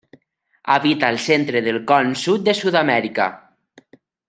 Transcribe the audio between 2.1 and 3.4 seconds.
Sud de Sud-amèrica.